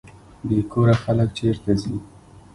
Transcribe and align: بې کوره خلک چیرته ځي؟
بې 0.47 0.59
کوره 0.71 0.95
خلک 1.03 1.29
چیرته 1.37 1.71
ځي؟ 1.81 1.95